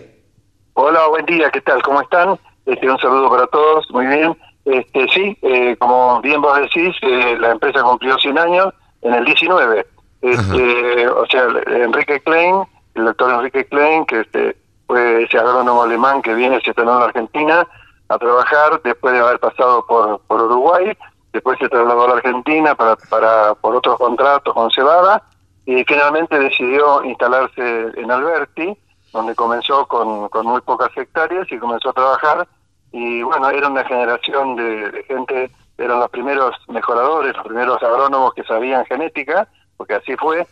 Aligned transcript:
Hola, 0.75 1.09
buen 1.09 1.27
día, 1.27 1.51
¿qué 1.51 1.61
tal? 1.61 1.83
¿Cómo 1.83 2.01
están? 2.01 2.39
Este, 2.65 2.89
un 2.89 2.99
saludo 2.99 3.29
para 3.29 3.47
todos, 3.49 3.91
muy 3.91 4.07
bien. 4.07 4.37
Este, 4.65 5.09
sí, 5.09 5.37
eh, 5.43 5.77
como 5.79 6.21
bien 6.21 6.41
vos 6.41 6.57
decís, 6.61 6.95
eh, 7.03 7.37
la 7.41 7.53
empresa 7.53 7.83
cumplió 7.83 8.17
100 8.17 8.39
años 8.39 8.75
en 9.03 9.15
el 9.15 9.25
19. 9.25 9.87
Este, 10.23 11.09
o 11.09 11.27
sea, 11.27 11.47
Enrique 11.67 12.21
Klein, 12.21 12.63
el 12.95 13.05
doctor 13.05 13.33
Enrique 13.33 13.65
Klein, 13.67 14.05
que 14.07 14.21
este, 14.21 14.57
fue 14.87 15.23
ese 15.23 15.39
agrónomo 15.39 15.83
alemán 15.83 16.21
que 16.23 16.35
viene, 16.35 16.61
se 16.61 16.75
trasladó 16.75 17.03
a 17.03 17.05
Argentina 17.07 17.67
a 18.09 18.19
trabajar 18.19 18.81
después 18.83 19.15
de 19.15 19.21
haber 19.21 19.39
pasado 19.39 19.87
por, 19.87 20.21
por 20.27 20.43
Uruguay, 20.43 20.97
después 21.33 21.59
se 21.59 21.69
trasladó 21.69 22.05
a 22.05 22.09
la 22.09 22.15
Argentina 22.15 22.75
para, 22.75 22.97
para 22.97 23.55
por 23.55 23.77
otros 23.77 23.97
contratos 23.99 24.53
con 24.53 24.71
Cebada 24.71 25.23
y 25.65 25.85
finalmente 25.85 26.39
decidió 26.39 27.05
instalarse 27.05 27.93
en 27.97 28.11
Alberti 28.11 28.77
donde 29.13 29.35
comenzó 29.35 29.87
con, 29.87 30.29
con 30.29 30.47
muy 30.47 30.61
pocas 30.61 30.91
hectáreas 30.97 31.51
y 31.51 31.59
comenzó 31.59 31.91
a 31.91 31.95
trabajar. 31.95 32.49
Y 32.93 33.23
bueno, 33.23 33.51
era 33.51 33.69
una 33.69 33.85
generación 33.85 34.57
de, 34.57 35.05
gente, 35.07 35.51
eran 35.79 36.01
los 36.01 36.11
primeros 36.11 36.57
mejoradores, 36.69 37.37
los 37.37 37.47
primeros 37.47 37.83
agrónomos 37.83 38.35
que 38.35 38.45
sabían 38.45 38.85
genética, 38.87 39.49
porque 39.81 39.95
así 39.95 40.15
fue, 40.17 40.47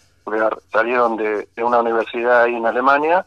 salieron 0.73 1.19
de, 1.19 1.47
una 1.59 1.81
universidad 1.81 2.45
ahí 2.45 2.55
en 2.55 2.65
Alemania. 2.65 3.27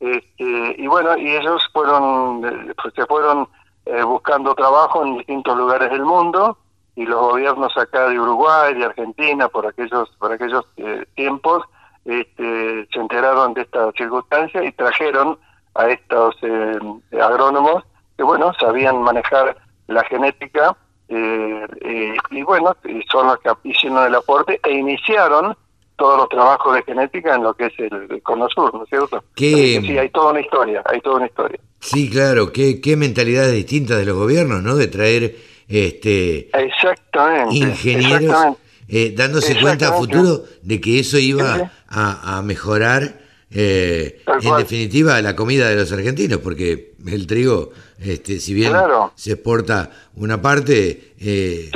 Este, 0.00 0.76
y 0.78 0.86
bueno, 0.86 1.14
y 1.18 1.28
ellos 1.36 1.68
fueron, 1.74 2.40
pues 2.82 2.94
se 2.94 3.04
fueron 3.04 3.46
eh, 3.84 4.02
buscando 4.02 4.54
trabajo 4.54 5.04
en 5.04 5.18
distintos 5.18 5.54
lugares 5.54 5.90
del 5.90 6.06
mundo 6.06 6.56
y 6.96 7.04
los 7.04 7.20
gobiernos 7.20 7.76
acá 7.76 8.08
de 8.08 8.18
Uruguay, 8.18 8.72
de 8.72 8.86
Argentina, 8.86 9.46
por 9.48 9.66
aquellos, 9.66 10.08
por 10.18 10.32
aquellos 10.32 10.64
eh, 10.78 11.04
tiempos, 11.16 11.64
este, 12.06 12.88
se 12.90 12.98
enteraron 12.98 13.52
de 13.52 13.60
esta 13.60 13.92
circunstancia 13.92 14.64
y 14.64 14.72
trajeron 14.72 15.38
a 15.74 15.88
estos 15.88 16.34
eh, 16.40 16.78
agrónomos 17.20 17.84
que, 18.16 18.22
bueno, 18.22 18.54
sabían 18.58 19.02
manejar 19.02 19.58
la 19.86 20.02
genética 20.04 20.74
eh, 21.14 21.66
eh, 21.82 22.14
y, 22.30 22.42
bueno, 22.42 22.74
son 23.10 23.26
los 23.26 23.38
que 23.40 23.50
hicieron 23.64 24.04
el 24.04 24.14
aporte 24.14 24.58
e 24.62 24.72
iniciaron 24.72 25.56
todos 25.96 26.18
los 26.18 26.28
trabajos 26.30 26.74
de 26.74 26.82
genética 26.82 27.34
en 27.34 27.42
lo 27.42 27.54
que 27.54 27.66
es 27.66 27.72
el, 27.78 28.22
Cono 28.22 28.48
Sur, 28.48 28.74
¿no 28.74 28.84
es 28.84 28.88
cierto? 28.88 29.22
sí, 29.36 29.98
hay 29.98 30.08
toda 30.10 30.30
una 30.30 30.40
historia, 30.40 30.82
hay 30.86 31.00
toda 31.00 31.16
una 31.16 31.26
historia. 31.26 31.60
Sí, 31.80 32.10
claro, 32.10 32.52
qué, 32.52 32.80
qué 32.80 32.96
mentalidades 32.96 33.52
distintas 33.52 33.98
de 33.98 34.06
los 34.06 34.16
gobiernos, 34.16 34.62
¿no? 34.62 34.74
De 34.76 34.88
traer 34.88 35.36
este 35.68 36.50
exactamente, 36.58 37.56
ingenieros 37.56 38.56
eh, 38.88 39.14
dándose 39.16 39.58
cuenta 39.60 39.88
a 39.88 39.92
futuro 39.92 40.44
de 40.62 40.80
que 40.80 40.98
eso 40.98 41.18
iba 41.18 41.70
a, 41.88 42.42
mejorar, 42.42 43.21
eh, 43.54 44.22
en 44.26 44.56
definitiva, 44.56 45.20
la 45.20 45.36
comida 45.36 45.68
de 45.68 45.76
los 45.76 45.92
argentinos, 45.92 46.38
porque 46.38 46.92
el 47.06 47.26
trigo, 47.26 47.70
este, 47.98 48.40
si 48.40 48.54
bien 48.54 48.72
se 49.14 49.32
exporta 49.32 49.90
una 50.16 50.40
parte, 50.40 51.14
eh, 51.20 51.70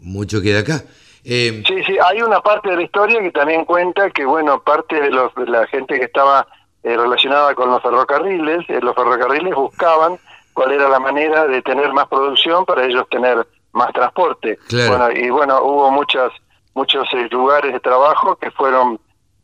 mucho 0.00 0.40
queda 0.42 0.60
acá. 0.60 0.84
sí, 1.22 1.62
sí, 1.64 1.96
hay 2.04 2.22
una 2.22 2.40
parte 2.40 2.70
de 2.70 2.76
la 2.76 2.82
historia 2.82 3.20
que 3.20 3.30
también 3.30 3.64
cuenta 3.64 4.10
que, 4.10 4.24
bueno, 4.24 4.62
parte 4.62 5.00
de, 5.00 5.10
los, 5.10 5.34
de 5.34 5.46
la 5.46 5.66
gente 5.66 5.98
que 5.98 6.06
estaba 6.06 6.46
relacionada 6.82 7.54
con 7.54 7.70
los 7.70 7.82
ferrocarriles, 7.82 8.66
los 8.82 8.94
ferrocarriles 8.94 9.54
buscaban 9.54 10.18
cuál 10.52 10.72
era 10.72 10.88
la 10.88 10.98
manera 10.98 11.46
de 11.46 11.62
tener 11.62 11.92
más 11.92 12.08
producción 12.08 12.64
para 12.64 12.84
ellos 12.84 13.06
tener 13.10 13.46
más 13.72 13.92
transporte. 13.92 14.58
Bueno, 14.70 15.10
y 15.12 15.30
bueno, 15.30 15.62
hubo 15.62 15.90
muchas 15.90 16.32
muchos 16.74 17.06
eh, 17.12 17.28
lugares 17.30 17.72
de 17.72 17.80
trabajo 17.80 18.36
que 18.36 18.50
fueron 18.50 19.00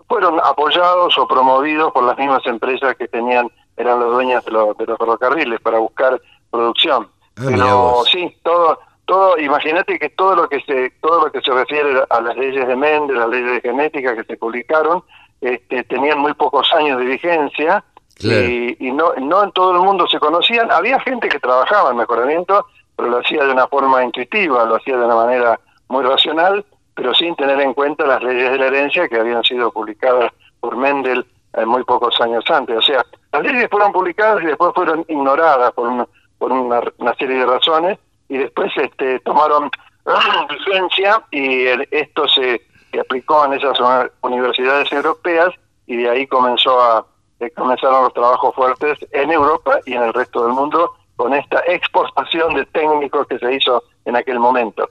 fueron 0.09 0.41
apoyados 0.41 1.17
o 1.19 1.27
promovidos 1.27 1.93
por 1.93 2.05
las 2.05 2.17
mismas 2.19 2.45
empresas 2.47 2.97
que 2.97 3.09
tenían 3.09 3.51
eran 3.77 4.01
los 4.01 4.13
dueños 4.13 4.45
de, 4.45 4.53
los, 4.53 4.77
de 4.77 4.87
los 4.87 4.99
ferrocarriles 4.99 5.61
para 5.61 5.79
buscar 5.79 6.21
producción. 6.51 7.09
Ah, 7.37 7.43
Pero 7.47 8.03
sí, 8.11 8.35
todo 8.43 8.79
todo 9.05 9.39
imagínate 9.39 9.99
que 9.99 10.09
todo 10.11 10.35
lo 10.35 10.49
que 10.49 10.61
se 10.63 10.91
todo 11.01 11.27
lo 11.27 11.33
que 11.33 11.41
se 11.41 11.53
refiere 11.53 12.03
a 12.11 12.21
las 12.21 12.37
leyes 12.37 12.67
de 12.67 12.75
Mendel, 12.75 13.19
las 13.19 13.29
leyes 13.29 13.53
de 13.53 13.61
genética 13.61 14.17
que 14.17 14.25
se 14.25 14.37
publicaron, 14.37 15.03
este, 15.41 15.85
tenían 15.85 16.19
muy 16.19 16.35
pocos 16.35 16.73
años 16.73 16.99
de 16.99 17.05
vigencia 17.05 17.85
y, 18.19 18.89
y, 18.89 18.93
no 18.93 19.13
no 19.15 19.45
en 19.45 19.53
todo 19.53 19.73
el 19.73 19.81
mundo 19.81 20.07
se 20.09 20.19
conocían. 20.19 20.73
Había 20.73 20.99
gente 21.01 21.29
que 21.29 21.39
trabajaba 21.39 21.91
en 21.91 21.99
mejoramiento, 21.99 22.67
pero 22.97 23.11
lo 23.11 23.19
hacía 23.19 23.45
de 23.45 23.53
una 23.53 23.69
forma 23.69 24.03
intuitiva, 24.03 24.65
lo 24.65 24.77
hacía 24.77 24.97
de 24.97 25.05
una 25.05 25.15
manera 25.15 25.61
muy 25.89 26.03
racional 26.03 26.65
pero 26.97 27.15
sin 27.15 27.37
tener 27.37 27.61
en 27.61 27.75
cuenta 27.75 28.07
las 28.07 28.23
leyes 28.23 28.51
de 28.51 28.59
la 28.59 28.67
herencia 28.67 29.07
que 29.07 29.21
habían 29.21 29.45
sido 29.45 29.71
publicadas 29.71 30.33
por 30.59 30.77
Mendel 30.77 31.25
eh, 31.53 31.65
muy 31.67 31.85
pocos 31.85 32.19
años 32.21 32.45
antes. 32.51 32.77
O 32.77 32.83
sea, 32.83 33.05
las 33.33 33.43
leyes 33.43 33.69
fueron 33.71 33.93
publicadas 33.93 34.43
y 34.43 34.47
después 34.47 34.73
fueron 34.75 35.05
ignoradas 35.07 35.73
por, 35.75 36.09
por 36.39 36.51
una, 36.51 36.83
serie 37.19 37.39
de 37.39 37.47
razones 37.47 37.99
y 38.29 38.39
después 38.39 38.73
este, 38.77 39.21
tomaron 39.21 39.71
vigencia 40.49 41.23
y 41.31 41.67
esto 41.91 42.27
se, 42.29 42.63
aplicó 42.99 43.45
en 43.45 43.53
esas 43.53 43.79
universidades 44.23 44.91
europeas 44.91 45.51
y 45.87 45.97
de 45.97 46.09
ahí 46.09 46.27
comenzó 46.27 46.81
a 46.81 47.05
eh, 47.41 47.51
comenzaron 47.51 48.05
los 48.05 48.15
trabajos 48.15 48.55
fuertes 48.55 48.99
en 49.13 49.31
Europa 49.31 49.79
y 49.85 49.93
en 49.93 50.05
el 50.05 50.15
resto 50.15 50.45
del 50.45 50.55
mundo 50.55 50.95
con 51.17 51.35
esta 51.35 51.61
exportación 51.67 52.55
de 52.55 52.65
técnicos 52.65 53.27
que 53.27 53.39
se 53.39 53.55
hizo 53.55 53.83
en 54.07 54.17
aquel 54.17 54.39
momento. 54.39 54.89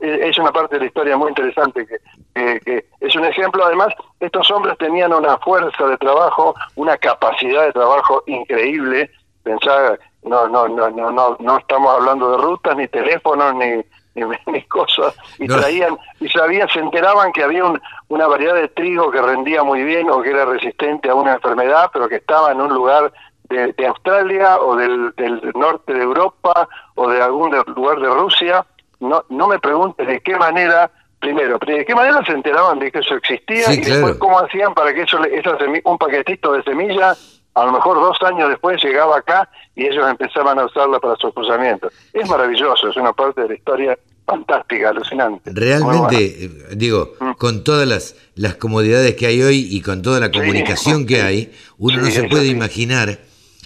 es 0.00 0.38
una 0.38 0.52
parte 0.52 0.76
de 0.76 0.80
la 0.80 0.86
historia 0.86 1.16
muy 1.16 1.28
interesante 1.28 1.86
que, 1.86 2.60
que, 2.60 2.84
es 3.00 3.14
un 3.14 3.24
ejemplo. 3.24 3.64
Además, 3.64 3.92
estos 4.20 4.50
hombres 4.52 4.78
tenían 4.78 5.12
una 5.12 5.36
fuerza 5.38 5.86
de 5.86 5.98
trabajo, 5.98 6.54
una 6.76 6.96
capacidad 6.96 7.66
de 7.66 7.72
trabajo 7.72 8.22
increíble. 8.26 9.10
Pensar, 9.42 9.98
no, 10.22 10.48
no, 10.48 10.68
no, 10.68 10.90
no, 10.90 11.10
no, 11.10 11.36
no 11.40 11.58
estamos 11.58 11.92
hablando 11.92 12.30
de 12.30 12.38
rutas, 12.38 12.76
ni 12.76 12.86
teléfonos, 12.86 13.54
ni, 13.56 13.82
ni, 14.14 14.62
cosas. 14.68 15.14
Y 15.38 15.48
traían, 15.48 15.98
y 16.20 16.28
sabían, 16.28 16.68
se 16.68 16.78
enteraban 16.78 17.32
que 17.32 17.42
había 17.42 17.64
una 18.08 18.26
variedad 18.28 18.54
de 18.54 18.68
trigo 18.68 19.10
que 19.10 19.20
rendía 19.20 19.64
muy 19.64 19.82
bien 19.82 20.08
o 20.08 20.22
que 20.22 20.30
era 20.30 20.44
resistente 20.44 21.10
a 21.10 21.16
una 21.16 21.34
enfermedad, 21.34 21.90
pero 21.92 22.08
que 22.08 22.16
estaba 22.16 22.52
en 22.52 22.60
un 22.60 22.72
lugar 22.72 23.12
de, 23.50 23.86
Australia 23.86 24.58
o 24.60 24.76
del, 24.76 25.12
norte 25.54 25.92
de 25.92 26.02
Europa 26.02 26.68
o 26.94 27.08
de 27.10 27.20
algún 27.20 27.50
lugar 27.74 28.00
de 28.00 28.08
Rusia. 28.08 28.64
No, 29.00 29.24
no 29.28 29.48
me 29.48 29.58
preguntes 29.58 30.06
de 30.06 30.20
qué 30.20 30.36
manera, 30.36 30.90
primero, 31.18 31.58
de 31.66 31.84
qué 31.84 31.94
manera 31.94 32.24
se 32.24 32.32
enteraban 32.32 32.78
de 32.78 32.92
que 32.92 32.98
eso 32.98 33.14
existía 33.16 33.72
y 33.72 33.78
después 33.78 34.16
cómo 34.16 34.38
hacían 34.38 34.74
para 34.74 34.94
que 34.94 35.02
eso, 35.02 35.22
esa 35.24 35.56
un 35.84 35.98
paquetito 35.98 36.52
de 36.52 36.62
semilla, 36.62 37.14
a 37.54 37.64
lo 37.64 37.72
mejor 37.72 37.96
dos 37.96 38.18
años 38.22 38.48
después 38.48 38.82
llegaba 38.82 39.18
acá 39.18 39.48
y 39.74 39.86
ellos 39.86 40.08
empezaban 40.08 40.58
a 40.58 40.66
usarla 40.66 41.00
para 41.00 41.16
sus 41.16 41.32
cruzamientos. 41.34 41.92
Es 42.12 42.28
maravilloso, 42.28 42.88
es 42.88 42.96
una 42.96 43.12
parte 43.12 43.42
de 43.42 43.48
la 43.48 43.54
historia 43.54 43.98
fantástica, 44.26 44.90
alucinante. 44.90 45.50
Realmente, 45.52 46.44
eh, 46.44 46.50
digo, 46.76 47.14
mm. 47.18 47.32
con 47.32 47.64
todas 47.64 47.88
las, 47.88 48.16
las 48.36 48.54
comodidades 48.54 49.16
que 49.16 49.26
hay 49.26 49.42
hoy 49.42 49.66
y 49.70 49.80
con 49.80 50.02
toda 50.02 50.20
la 50.20 50.30
comunicación 50.30 51.06
que 51.06 51.22
hay, 51.22 51.52
uno 51.78 52.02
no 52.02 52.10
se 52.10 52.28
puede 52.28 52.46
imaginar 52.46 53.18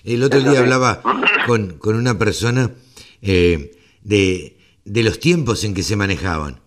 el 0.04 0.22
otro 0.22 0.40
día 0.40 0.60
hablaba 0.60 1.02
con, 1.46 1.78
con 1.78 1.96
una 1.96 2.18
persona 2.18 2.70
eh, 3.22 3.72
de, 4.02 4.56
de, 4.84 5.02
los 5.02 5.18
tiempos 5.18 5.64
en 5.64 5.74
que 5.74 5.82
se 5.82 5.96
manejaban. 5.96 6.60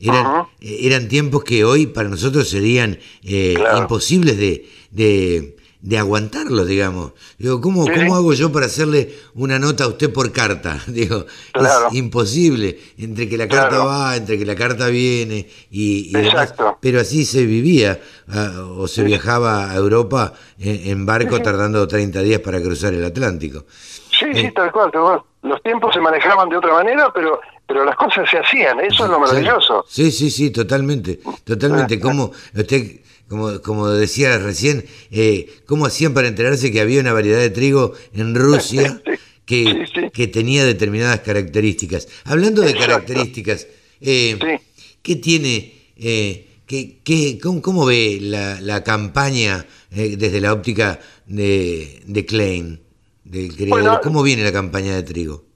Eran, 0.00 0.46
eh, 0.60 0.78
eran 0.80 1.08
tiempos 1.08 1.44
que 1.44 1.64
hoy 1.64 1.86
para 1.86 2.08
nosotros 2.08 2.48
serían 2.48 2.98
eh, 3.22 3.56
imposibles 3.78 4.36
de, 4.36 4.68
de, 4.90 5.56
de 5.82 5.98
aguantarlo, 5.98 6.64
digamos. 6.64 7.12
Digo, 7.38 7.60
¿cómo, 7.60 7.84
¿cómo 7.84 8.14
hago 8.14 8.32
yo 8.34 8.52
para 8.52 8.66
hacerle 8.66 9.14
una 9.34 9.58
nota 9.58 9.84
a 9.84 9.88
usted 9.88 10.12
por 10.12 10.32
carta? 10.32 10.78
Digo, 10.86 11.26
es 11.54 11.94
imposible, 11.94 12.78
entre 12.96 13.28
que 13.28 13.36
la 13.36 13.48
carta 13.48 13.84
va, 13.84 14.16
entre 14.16 14.38
que 14.38 14.46
la 14.46 14.54
carta 14.54 14.86
viene 14.86 15.48
y, 15.70 16.12
demás. 16.12 16.54
Pero 16.80 17.00
así 17.00 17.24
se 17.24 17.44
vivía, 17.44 18.00
ah, 18.28 18.64
o 18.76 18.86
se 18.86 19.02
viajaba 19.02 19.70
a 19.70 19.76
Europa 19.76 20.32
en, 20.58 21.04
barco 21.04 21.42
tardando 21.42 21.86
30 21.86 22.22
días 22.22 22.40
para 22.40 22.62
cruzar 22.62 22.94
el 22.94 23.04
Atlántico. 23.04 23.64
Sí, 23.68 24.26
sí, 24.34 24.46
eh, 24.46 24.52
tal 24.54 24.70
cual, 24.70 24.90
tal 24.92 25.02
cual. 25.02 25.22
Los 25.42 25.60
tiempos 25.62 25.92
se 25.92 26.00
manejaban 26.00 26.48
de 26.48 26.56
otra 26.56 26.74
manera, 26.74 27.10
pero 27.12 27.40
pero 27.72 27.86
las 27.86 27.96
cosas 27.96 28.28
se 28.30 28.36
hacían, 28.36 28.80
eso 28.80 29.04
es 29.04 29.10
lo 29.10 29.18
maravilloso. 29.18 29.86
Sí, 29.88 30.10
sí, 30.10 30.30
sí, 30.30 30.50
totalmente, 30.50 31.20
totalmente. 31.42 31.98
Como 31.98 32.30
usted, 32.54 33.00
como, 33.28 33.62
como 33.62 33.88
decía 33.88 34.36
recién, 34.36 34.84
eh, 35.10 35.62
cómo 35.64 35.86
hacían 35.86 36.12
para 36.12 36.28
enterarse 36.28 36.70
que 36.70 36.82
había 36.82 37.00
una 37.00 37.14
variedad 37.14 37.38
de 37.38 37.48
trigo 37.48 37.94
en 38.12 38.34
Rusia 38.34 39.00
que, 39.46 40.10
que 40.12 40.26
tenía 40.26 40.66
determinadas 40.66 41.20
características. 41.20 42.08
Hablando 42.24 42.60
de 42.60 42.74
características, 42.74 43.66
eh, 44.02 44.38
¿qué 45.00 45.16
tiene, 45.16 45.72
eh, 45.96 46.48
qué, 46.66 46.98
qué, 47.02 47.38
cómo, 47.40 47.86
ve 47.86 48.18
la, 48.20 48.60
la 48.60 48.84
campaña 48.84 49.64
eh, 49.92 50.16
desde 50.18 50.42
la 50.42 50.52
óptica 50.52 51.00
de, 51.24 52.02
de 52.04 52.26
Klein? 52.26 52.80
Del 53.24 53.50
¿Cómo 54.02 54.22
viene 54.22 54.44
la 54.44 54.52
campaña 54.52 54.94
de 54.94 55.04
trigo? 55.04 55.51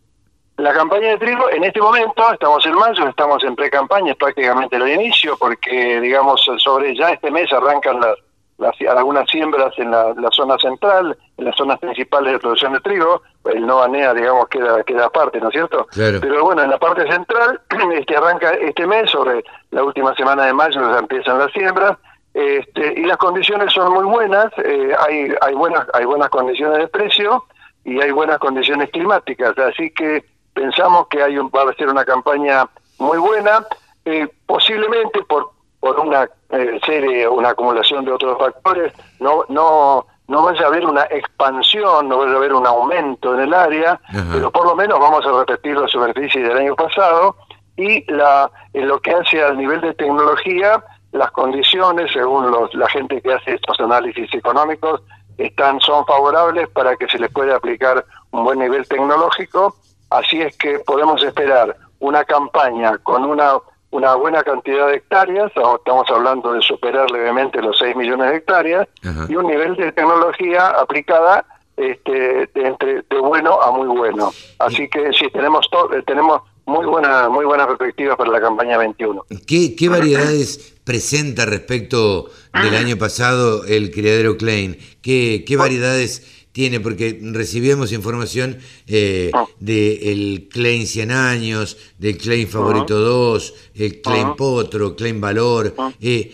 La 0.58 0.72
campaña 0.72 1.08
de 1.08 1.18
trigo, 1.18 1.50
en 1.50 1.64
este 1.64 1.80
momento, 1.80 2.32
estamos 2.32 2.64
en 2.64 2.74
mayo, 2.74 3.08
estamos 3.08 3.44
en 3.44 3.54
pre-campaña, 3.54 4.12
es 4.12 4.16
prácticamente 4.16 4.76
el 4.76 4.88
inicio, 4.88 5.36
porque, 5.36 6.00
digamos, 6.00 6.40
sobre 6.58 6.96
ya 6.96 7.10
este 7.10 7.30
mes 7.30 7.52
arrancan 7.52 8.00
las, 8.00 8.16
las 8.56 8.74
algunas 8.88 9.28
siembras 9.28 9.74
en 9.76 9.90
la, 9.90 10.14
zona 10.32 10.56
central, 10.56 11.16
en 11.36 11.44
las 11.44 11.54
zonas 11.56 11.78
principales 11.78 12.32
de 12.32 12.38
producción 12.38 12.72
de 12.72 12.80
trigo, 12.80 13.20
el 13.44 13.66
no 13.66 13.82
anea, 13.82 14.14
digamos, 14.14 14.48
queda, 14.48 14.82
queda 14.84 15.06
aparte, 15.06 15.40
¿no 15.40 15.48
es 15.48 15.52
cierto? 15.52 15.86
Pero 15.94 16.44
bueno, 16.44 16.62
en 16.62 16.70
la 16.70 16.78
parte 16.78 17.06
central, 17.06 17.60
este 17.92 18.16
arranca 18.16 18.52
este 18.52 18.86
mes, 18.86 19.10
sobre 19.10 19.44
la 19.72 19.84
última 19.84 20.14
semana 20.14 20.46
de 20.46 20.54
mayo 20.54 20.80
ya 20.90 21.00
empiezan 21.00 21.38
las 21.38 21.52
siembras, 21.52 21.98
este, 22.32 22.94
y 22.98 23.04
las 23.04 23.18
condiciones 23.18 23.74
son 23.74 23.92
muy 23.92 24.04
buenas, 24.04 24.46
eh, 24.64 24.94
hay, 25.06 25.34
hay, 25.42 25.54
buenas, 25.54 25.86
hay 25.92 26.06
buenas 26.06 26.30
condiciones 26.30 26.78
de 26.78 26.88
precio 26.88 27.44
y 27.84 28.00
hay 28.00 28.10
buenas 28.10 28.38
condiciones 28.38 28.90
climáticas, 28.90 29.56
así 29.58 29.90
que 29.90 30.24
pensamos 30.56 31.06
que 31.08 31.22
hay 31.22 31.38
un, 31.38 31.50
va 31.54 31.70
a 31.70 31.74
ser 31.74 31.88
una 31.88 32.04
campaña 32.04 32.66
muy 32.98 33.18
buena, 33.18 33.64
eh, 34.04 34.26
posiblemente 34.46 35.22
por 35.22 35.54
por 35.78 36.00
una 36.00 36.28
eh, 36.50 36.80
serie, 36.84 37.28
una 37.28 37.50
acumulación 37.50 38.04
de 38.04 38.12
otros 38.12 38.38
factores, 38.38 38.92
no 39.20 39.44
no 39.48 40.06
no 40.26 40.42
vaya 40.42 40.64
a 40.64 40.68
haber 40.68 40.84
una 40.84 41.02
expansión, 41.02 42.08
no 42.08 42.18
vaya 42.18 42.32
a 42.32 42.36
haber 42.36 42.54
un 42.54 42.66
aumento 42.66 43.34
en 43.34 43.40
el 43.42 43.54
área, 43.54 44.00
pero 44.32 44.50
por 44.50 44.66
lo 44.66 44.74
menos 44.74 44.98
vamos 44.98 45.24
a 45.24 45.30
repetir 45.30 45.76
la 45.76 45.86
superficie 45.86 46.42
del 46.42 46.56
año 46.56 46.74
pasado 46.74 47.36
y 47.76 48.10
la 48.10 48.50
en 48.72 48.88
lo 48.88 48.98
que 49.00 49.12
hace 49.12 49.40
al 49.44 49.56
nivel 49.56 49.80
de 49.82 49.94
tecnología, 49.94 50.82
las 51.12 51.30
condiciones, 51.30 52.10
según 52.12 52.50
los, 52.50 52.74
la 52.74 52.88
gente 52.88 53.20
que 53.20 53.34
hace 53.34 53.54
estos 53.54 53.78
análisis 53.78 54.32
económicos, 54.34 55.02
están 55.38 55.78
son 55.80 56.04
favorables 56.06 56.68
para 56.70 56.96
que 56.96 57.06
se 57.06 57.18
les 57.18 57.30
pueda 57.30 57.56
aplicar 57.56 58.04
un 58.32 58.42
buen 58.42 58.58
nivel 58.58 58.88
tecnológico 58.88 59.76
Así 60.10 60.40
es 60.40 60.56
que 60.56 60.78
podemos 60.80 61.22
esperar 61.22 61.76
una 61.98 62.24
campaña 62.24 62.98
con 62.98 63.24
una, 63.24 63.54
una 63.90 64.14
buena 64.14 64.42
cantidad 64.42 64.88
de 64.88 64.96
hectáreas, 64.96 65.50
estamos 65.78 66.08
hablando 66.10 66.52
de 66.52 66.60
superar 66.62 67.10
levemente 67.10 67.60
los 67.60 67.78
6 67.78 67.96
millones 67.96 68.30
de 68.30 68.36
hectáreas, 68.36 68.88
y 69.28 69.36
un 69.36 69.46
nivel 69.46 69.76
de 69.76 69.92
tecnología 69.92 70.68
aplicada 70.68 71.44
este, 71.76 72.48
de, 72.54 72.66
entre, 72.66 73.02
de 73.02 73.18
bueno 73.20 73.60
a 73.60 73.70
muy 73.70 73.88
bueno. 73.88 74.32
Así 74.58 74.88
que 74.88 75.12
sí, 75.12 75.28
tenemos, 75.32 75.68
tenemos 76.06 76.42
muy 76.66 76.84
buena 76.84 77.28
muy 77.28 77.44
buenas 77.44 77.66
perspectivas 77.68 78.16
para 78.16 78.30
la 78.30 78.40
campaña 78.40 78.76
21. 78.76 79.26
¿Qué, 79.46 79.76
qué 79.76 79.88
variedades 79.88 80.74
presenta 80.84 81.46
respecto 81.46 82.28
del 82.52 82.74
año 82.74 82.96
pasado 82.96 83.64
el 83.64 83.90
criadero 83.92 84.36
Klein? 84.36 84.76
¿Qué, 85.00 85.44
qué 85.46 85.56
variedades 85.56 86.35
tiene, 86.56 86.80
porque 86.80 87.20
recibimos 87.34 87.92
información 87.92 88.56
eh, 88.86 89.30
ah. 89.34 89.44
del 89.60 90.48
Klein 90.50 90.86
100 90.86 91.10
años, 91.10 91.76
del 91.98 92.16
Klein 92.16 92.48
Favorito 92.48 92.98
2, 92.98 93.72
el 93.74 94.00
Klein 94.00 94.34
Potro, 94.36 94.96
Klein 94.96 95.20
Valor. 95.20 95.74
Eh, 96.00 96.32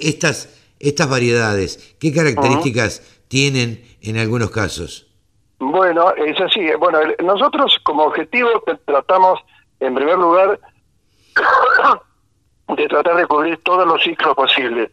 estas, 0.00 0.62
estas 0.78 1.10
variedades, 1.10 1.96
¿qué 1.98 2.14
características 2.14 3.02
tienen 3.26 3.82
en 4.00 4.16
algunos 4.18 4.52
casos? 4.52 5.08
Bueno, 5.58 6.14
es 6.24 6.40
así. 6.40 6.70
Bueno, 6.78 7.00
nosotros 7.24 7.76
como 7.82 8.04
objetivo 8.04 8.50
tratamos, 8.84 9.40
en 9.80 9.92
primer 9.92 10.18
lugar, 10.18 10.60
de 12.76 12.86
tratar 12.86 13.16
de 13.16 13.26
cubrir 13.26 13.60
todos 13.64 13.88
los 13.88 14.00
ciclos 14.00 14.36
posibles, 14.36 14.92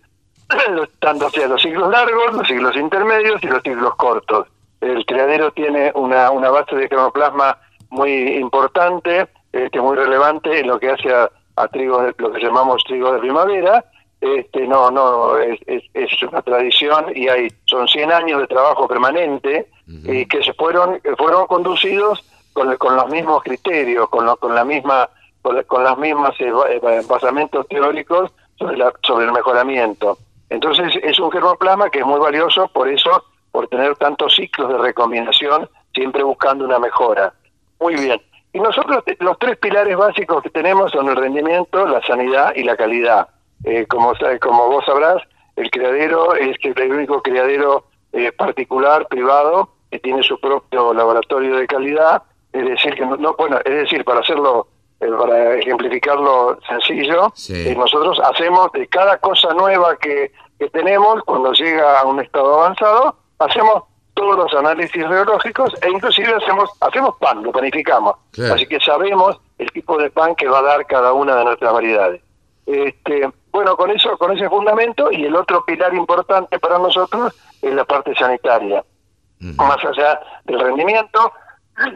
tanto 1.00 1.30
sea 1.30 1.48
los 1.48 1.62
ciclos 1.62 1.92
largos, 1.92 2.34
los 2.34 2.48
ciclos 2.48 2.76
intermedios 2.76 3.44
y 3.44 3.46
los 3.46 3.62
ciclos 3.62 3.96
cortos. 3.96 4.48
El 4.82 5.06
criadero 5.06 5.52
tiene 5.52 5.92
una, 5.96 6.32
una 6.32 6.50
base 6.50 6.76
de 6.76 6.90
cronoplasma 6.90 7.58
muy 7.92 8.38
importante, 8.38 9.28
este, 9.52 9.80
muy 9.80 9.96
relevante 9.96 10.60
en 10.60 10.68
lo 10.68 10.80
que 10.80 10.90
hace 10.90 11.14
a, 11.14 11.68
trigo, 11.68 12.02
lo 12.18 12.32
que 12.32 12.42
llamamos 12.42 12.84
trigo 12.86 13.14
de 13.14 13.20
primavera. 13.20 13.86
Este, 14.20 14.68
no, 14.68 14.92
no, 14.92 15.38
es, 15.38 15.60
es, 15.66 16.24
una 16.24 16.42
tradición 16.42 17.06
y 17.16 17.28
hay, 17.28 17.48
son 17.66 17.88
100 17.88 18.12
años 18.12 18.42
de 18.42 18.48
trabajo 18.48 18.88
permanente 18.88 19.68
y 19.88 20.26
que 20.28 20.44
se 20.44 20.54
fueron, 20.54 21.02
fueron 21.18 21.48
conducidos 21.48 22.24
con, 22.54 22.76
con 22.78 22.96
los 22.96 23.10
mismos 23.10 23.44
criterios, 23.44 24.10
con, 24.10 24.36
con 24.38 24.54
la 24.54 24.64
misma, 24.64 25.10
con, 25.42 25.62
con 25.64 25.84
las 25.84 25.98
mismas 25.98 26.40
eh, 26.40 26.52
eh, 26.84 27.02
basamentos 27.08 27.68
teóricos 27.68 28.32
sobre, 28.58 28.78
la, 28.78 28.94
sobre 29.02 29.26
el 29.26 29.32
mejoramiento. 29.32 30.18
Entonces 30.50 30.94
es 31.02 31.20
un 31.20 31.32
germoplasma 31.32 31.90
que 31.90 32.00
es 32.00 32.06
muy 32.06 32.20
valioso, 32.20 32.68
por 32.68 32.88
eso 32.90 33.24
por 33.52 33.68
tener 33.68 33.96
tantos 33.96 34.36
ciclos 34.36 34.70
de 34.70 34.78
recombinación, 34.78 35.70
siempre 35.94 36.24
buscando 36.24 36.66
una 36.66 36.80
mejora. 36.80 37.34
Muy 37.80 37.96
bien. 37.96 38.22
Y 38.54 38.60
nosotros 38.60 39.04
los 39.20 39.40
tres 39.40 39.58
pilares 39.58 39.96
básicos 39.96 40.44
que 40.44 40.50
tenemos 40.50 40.92
son 40.92 41.10
el 41.10 41.16
rendimiento, 41.16 41.86
la 41.86 42.02
sanidad 42.02 42.54
y 42.56 42.64
la 42.64 42.76
calidad. 42.76 43.30
Eh, 43.64 43.86
como, 43.88 44.14
como 44.42 44.68
vos 44.68 44.86
sabrás, 44.86 45.22
el 45.56 45.70
criadero 45.70 46.36
es 46.36 46.58
el 46.64 46.92
único 46.92 47.22
criadero 47.22 47.86
eh, 48.12 48.32
particular, 48.32 49.08
privado, 49.08 49.70
que 49.90 50.00
tiene 50.00 50.24
su 50.24 50.40
propio 50.40 50.94
laboratorio 50.94 51.58
de 51.58 51.68
calidad. 51.68 52.24
Es 52.52 52.66
decir, 52.66 52.96
que 52.96 53.06
no, 53.06 53.36
bueno, 53.38 53.60
es 53.64 53.74
decir, 53.74 54.04
para 54.04 54.20
hacerlo, 54.20 54.68
eh, 55.00 55.08
para 55.18 55.56
ejemplificarlo 55.56 56.58
sencillo, 56.68 57.32
nosotros 57.78 58.20
hacemos 58.20 58.72
de 58.74 58.88
cada 58.88 59.18
cosa 59.20 59.54
nueva 59.54 59.96
que, 59.96 60.32
que 60.60 60.70
tenemos, 60.70 61.24
cuando 61.24 61.54
llega 61.54 62.02
a 62.02 62.06
un 62.06 62.20
estado 62.20 62.62
avanzado, 62.62 63.16
hacemos 63.42 63.84
todos 64.14 64.38
los 64.38 64.54
análisis 64.54 65.08
biológicos 65.08 65.74
e 65.82 65.90
inclusive 65.90 66.34
hacemos 66.36 66.70
hacemos 66.82 67.16
pan, 67.20 67.44
lo 67.44 67.52
panificamos. 67.52 68.16
Así 68.54 68.66
que 68.68 68.80
sabemos 68.80 69.40
el 69.58 69.72
tipo 69.72 69.98
de 69.98 70.10
pan 70.10 70.36
que 70.36 70.48
va 70.48 70.60
a 70.60 70.64
dar 70.64 70.86
cada 70.86 71.14
una 71.14 71.36
de 71.38 71.46
nuestras 71.46 71.74
variedades. 71.74 72.22
Este, 72.66 73.30
bueno, 73.52 73.76
con 73.76 73.92
eso, 73.92 74.18
con 74.18 74.36
ese 74.36 74.48
fundamento 74.50 75.12
y 75.12 75.26
el 75.26 75.36
otro 75.36 75.64
pilar 75.66 75.94
importante 75.94 76.60
para 76.60 76.78
nosotros 76.78 77.34
es 77.62 77.74
la 77.74 77.86
parte 77.86 78.14
sanitaria. 78.16 78.84
Más 79.40 79.84
allá 79.84 80.22
del 80.46 80.60
rendimiento, 80.60 81.34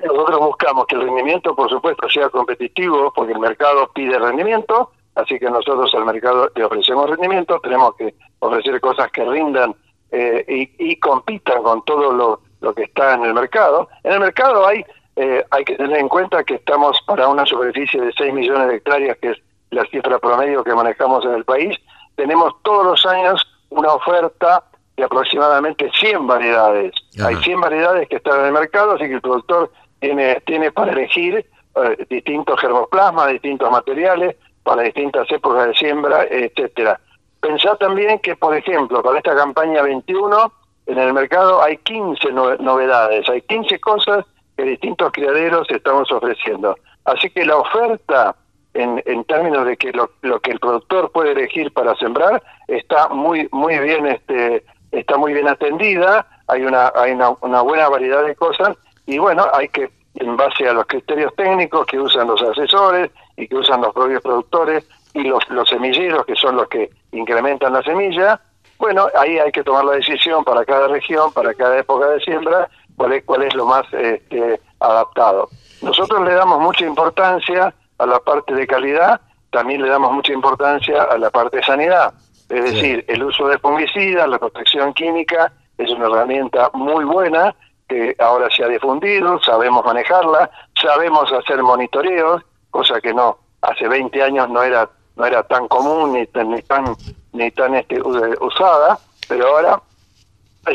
nosotros 0.04 0.40
buscamos 0.40 0.88
que 0.88 0.96
el 0.96 1.04
rendimiento, 1.04 1.56
por 1.56 1.70
supuesto, 1.70 2.10
sea 2.10 2.30
competitivo, 2.30 3.14
porque 3.14 3.34
el 3.34 3.40
mercado 3.40 3.92
pide 3.94 4.18
rendimiento, 4.18 4.92
así 5.14 5.38
que 5.38 5.50
nosotros 5.50 5.94
al 5.94 6.06
mercado 6.06 6.50
le 6.56 6.64
ofrecemos 6.64 7.08
rendimiento, 7.08 7.60
tenemos 7.60 7.96
que 7.96 8.16
ofrecer 8.40 8.82
cosas 8.82 9.12
que 9.12 9.24
rindan 9.24 9.76
eh, 10.18 10.70
y, 10.80 10.96
compitan 10.98 11.62
con 11.62 11.84
todo 11.84 12.14
lo, 12.14 12.40
lo, 12.62 12.74
que 12.74 12.84
está 12.84 13.16
en 13.16 13.26
el 13.26 13.34
mercado. 13.34 13.90
En 14.04 14.14
el 14.14 14.20
mercado 14.22 14.66
hay, 14.66 14.86
eh, 15.18 15.44
hay 15.52 15.66
que 15.66 15.76
tener 15.76 15.98
en 15.98 16.08
cuenta 16.08 16.44
que 16.46 16.56
estamos 16.56 16.98
para 17.06 17.28
una 17.28 17.46
superficie 17.46 18.00
de 18.00 18.14
6 18.18 18.34
millones 18.34 18.70
de 18.70 18.76
hectáreas, 18.78 19.18
que 19.18 19.32
es 19.32 19.38
la 19.72 19.84
cifra 19.88 20.18
promedio 20.20 20.64
que 20.64 20.74
manejamos 20.74 21.26
en 21.26 21.34
el 21.34 21.44
país. 21.44 21.78
Tenemos 22.16 22.54
todos 22.64 22.86
los 22.86 23.06
años 23.06 23.46
una 23.70 23.94
oferta 23.94 24.64
de 24.96 25.04
aproximadamente 25.04 25.92
100 26.00 26.26
variedades. 26.26 26.94
Hay 27.22 27.36
100 27.36 27.60
variedades 27.60 28.08
que 28.08 28.16
están 28.16 28.40
en 28.40 28.46
el 28.46 28.54
mercado, 28.54 28.94
así 28.94 29.06
que 29.08 29.16
el 29.16 29.22
productor 29.22 29.70
tiene, 30.00 30.42
tiene 30.46 30.72
para 30.72 30.94
elegir 30.94 31.46
eh, 31.76 32.06
distintos 32.10 32.62
germoplasmas, 32.62 33.32
distintos 33.32 33.70
materiales, 33.70 34.38
para 34.64 34.84
distintas 34.84 35.30
épocas 35.30 35.68
de 35.68 35.74
siembra, 35.74 36.24
etcétera. 36.24 37.02
Pensá 37.46 37.76
también 37.76 38.18
que, 38.18 38.36
por 38.36 38.56
ejemplo, 38.56 39.04
para 39.04 39.20
esta 39.20 39.36
campaña 39.36 39.84
21, 39.84 40.52
en 40.88 40.98
el 40.98 41.14
mercado 41.14 41.62
hay 41.62 41.78
15 41.78 42.32
novedades, 42.32 43.30
hay 43.30 43.42
15 43.44 43.80
cosas 43.80 44.26
que 44.58 44.64
distintos 44.64 45.12
criaderos 45.12 45.70
estamos 45.70 46.12
ofreciendo. 46.12 46.76
Así 47.04 47.30
que 47.30 47.46
la 47.46 47.58
oferta, 47.58 48.36
en, 48.74 49.00
en 49.06 49.24
términos 49.26 49.64
de 49.68 49.78
que 49.78 49.92
lo, 49.92 50.10
lo, 50.24 50.40
que 50.40 50.54
el 50.54 50.60
productor 50.60 51.12
puede 51.12 51.34
elegir 51.34 51.72
para 51.72 51.96
sembrar, 51.98 52.42
está 52.68 53.10
muy 53.10 53.48
muy 53.52 53.78
bien 53.78 54.08
este 54.08 54.66
está 54.92 55.16
muy 55.16 55.34
bien 55.34 55.48
atendida. 55.48 56.26
hay 56.48 56.64
una, 56.64 56.92
hay 56.96 57.12
una 57.12 57.62
buena 57.62 57.90
variedad 57.90 58.26
de 58.26 58.36
cosas 58.36 58.76
y 59.06 59.20
bueno, 59.20 59.46
hay 59.54 59.70
que, 59.70 59.92
en 60.16 60.36
base 60.36 60.68
a 60.68 60.74
los 60.74 60.88
criterios 60.88 61.32
técnicos 61.36 61.86
que 61.86 62.00
usan 62.00 62.28
los 62.28 62.42
asesores 62.42 63.12
y 63.38 63.48
que 63.48 63.56
usan 63.56 63.82
los 63.82 63.94
propios 63.94 64.24
productores 64.24 64.84
y 65.16 65.24
los, 65.24 65.50
los 65.50 65.68
semilleros, 65.70 66.26
que 66.26 66.36
son 66.36 66.58
los 66.58 66.68
que 66.68 66.92
incrementan 67.14 67.74
la 67.74 67.82
semilla, 67.82 68.40
bueno, 68.78 69.08
ahí 69.18 69.40
hay 69.40 69.52
que 69.52 69.64
tomar 69.64 69.86
la 69.86 69.94
decisión 69.94 70.44
para 70.44 70.66
cada 70.66 70.90
región, 70.90 71.32
para 71.32 71.54
cada 71.54 71.80
época 71.80 72.08
de 72.08 72.20
siembra, 72.20 72.70
cuál 72.98 73.14
es, 73.14 73.24
cuál 73.24 73.44
es 73.44 73.56
lo 73.56 73.66
más 73.66 73.86
este, 73.94 74.60
adaptado. 74.82 75.48
Nosotros 75.82 76.22
le 76.26 76.34
damos 76.34 76.60
mucha 76.60 76.86
importancia 76.86 77.74
a 77.98 78.06
la 78.06 78.20
parte 78.20 78.54
de 78.54 78.68
calidad, 78.68 79.22
también 79.52 79.82
le 79.82 79.88
damos 79.88 80.12
mucha 80.12 80.34
importancia 80.34 81.04
a 81.04 81.18
la 81.18 81.30
parte 81.30 81.58
de 81.58 81.64
sanidad. 81.64 82.14
Es 82.50 82.64
decir, 82.66 83.06
el 83.08 83.24
uso 83.24 83.48
de 83.48 83.58
fungicidas, 83.58 84.28
la 84.28 84.38
protección 84.38 84.94
química, 84.94 85.54
es 85.78 85.90
una 85.92 86.08
herramienta 86.08 86.70
muy 86.74 87.06
buena 87.06 87.56
que 87.88 88.16
ahora 88.20 88.50
se 88.50 88.66
ha 88.66 88.68
difundido, 88.68 89.40
sabemos 89.42 89.86
manejarla, 89.86 90.50
sabemos 90.80 91.32
hacer 91.32 91.64
monitoreos, 91.64 92.44
cosa 92.70 93.00
que 93.00 93.14
no, 93.14 93.38
hace 93.62 93.88
20 93.88 94.22
años 94.22 94.50
no 94.50 94.62
era 94.62 94.90
no 95.16 95.26
era 95.26 95.44
tan 95.44 95.68
común 95.68 96.14
ni, 96.14 96.28
ni 96.44 96.62
tan 96.64 96.96
ni 97.34 97.52
tan 97.52 97.76
este, 97.76 98.02
usada, 98.02 99.00
pero 99.28 99.48
ahora 99.48 99.82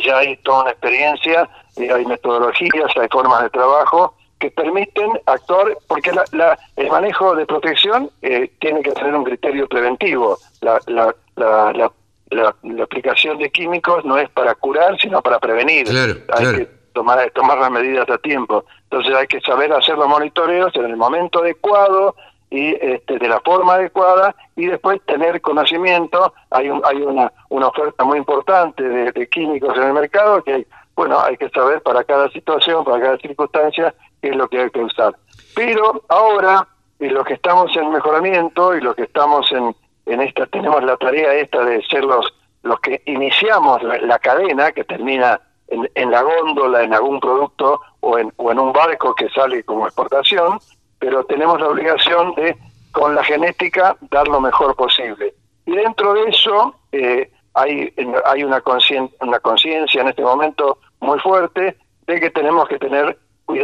ya 0.05 0.19
hay 0.19 0.37
toda 0.39 0.63
una 0.63 0.71
experiencia, 0.71 1.49
hay 1.77 2.05
metodologías, 2.05 2.97
hay 2.97 3.09
formas 3.11 3.43
de 3.43 3.51
trabajo 3.51 4.15
que 4.39 4.51
permiten 4.51 5.11
actuar, 5.27 5.77
porque 5.87 6.13
la, 6.13 6.59
el 6.77 6.89
manejo 6.89 7.35
de 7.37 7.47
protección 7.47 8.11
eh, 8.23 8.51
tiene 8.59 8.83
que 8.83 8.93
tener 8.93 9.15
un 9.15 9.25
criterio 9.25 9.69
preventivo. 9.69 10.39
La, 10.63 10.81
la, 10.87 11.15
la, 11.37 11.93
la, 12.31 12.83
aplicación 12.83 13.39
de 13.39 13.51
químicos 13.51 14.05
no 14.05 14.17
es 14.17 14.31
para 14.31 14.55
curar, 14.55 14.99
sino 14.99 15.21
para 15.21 15.39
prevenir. 15.39 15.87
hay 16.33 16.57
que 16.57 16.69
tomar, 16.95 17.31
tomar 17.33 17.59
las 17.59 17.71
medidas 17.71 18.09
a 18.09 18.17
tiempo. 18.19 18.65
Entonces 18.85 19.15
hay 19.15 19.27
que 19.27 19.41
saber 19.43 19.73
hacer 19.73 19.97
los 19.97 20.09
monitoreos 20.09 20.75
en 20.75 20.87
el 20.87 20.97
momento 20.97 21.41
adecuado, 21.41 22.17
y 22.51 22.75
este, 22.81 23.19
de 23.19 23.29
la 23.29 23.41
forma 23.41 23.75
adecuada 23.75 24.35
y 24.57 24.67
después 24.67 25.01
tener 25.07 25.41
conocimiento. 25.41 26.35
Hay, 26.51 26.69
un, 26.69 26.83
hay 26.85 27.01
una, 27.01 27.33
una 27.49 27.69
oferta 27.69 28.05
muy 28.05 28.19
importante 28.19 28.83
de, 28.83 29.29
químicos 29.29 29.77
en 29.77 29.85
el 29.85 29.93
mercado 29.93 30.43
que, 30.43 30.67
bueno, 30.97 31.21
hay 31.21 31.37
que 31.37 31.49
saber 31.51 31.81
para 31.83 32.03
cada 32.03 32.29
situación, 32.31 32.85
para 32.85 33.01
cada 33.01 33.19
circunstancia, 33.19 33.95
qué 34.21 34.31
es 34.31 34.37
lo 34.37 34.49
que 34.49 34.61
hay 34.61 34.71
que 34.71 34.81
usar. 34.81 35.15
Pero 35.55 36.03
ahora, 36.09 36.67
y 36.99 37.09
los 37.09 37.25
que 37.25 37.35
estamos 37.35 37.75
en 37.77 37.91
mejoramiento 37.93 38.75
y 38.75 38.81
los 38.81 38.97
que 38.97 39.05
estamos 39.05 39.51
en, 39.53 39.75
en 40.07 40.21
esta, 40.21 40.47
tenemos 40.47 40.83
la 40.83 40.97
tarea 40.97 41.35
esta 41.35 41.65
de 41.65 41.83
ser 41.85 42.05
los, 42.05 42.35
los 42.65 42.81
que 42.81 43.01
iniciamos 43.07 43.81
la, 43.83 44.19
cadena 44.19 44.73
que 44.73 44.83
termina 44.83 45.41
en, 45.69 45.89
en, 45.95 46.11
la 46.11 46.23
góndola, 46.23 46.83
en 46.83 46.93
algún 46.93 47.21
producto 47.21 47.81
o 48.01 48.19
en, 48.19 48.33
o 48.37 48.51
en 48.51 48.59
un 48.59 48.73
barco 48.73 49.15
que 49.15 49.29
sale 49.31 49.63
como 49.63 49.87
exportación, 49.87 50.59
pero 51.01 51.25
tenemos 51.25 51.61
la 51.61 51.69
obligación 51.69 52.35
de, 52.37 52.57
con 52.93 53.17
la 53.17 53.25
genética, 53.25 53.97
dar 54.11 54.29
lo 54.29 54.41
mejor 54.41 54.77
posible. 54.77 55.35
Y 55.67 55.73
dentro 55.73 56.15
de 56.15 56.29
eso 56.29 56.77
eh, 56.93 57.31
hay, 57.55 57.93
hay 58.27 58.45
una 58.45 58.61
conciencia 58.61 60.03
en 60.03 60.09
este 60.09 60.23
momento 60.23 60.79
muy 61.01 61.19
fuerte 61.19 61.77
de 62.07 62.21
que 62.21 62.31
tenemos 62.31 62.69
que 62.69 62.79
tener 62.79 63.19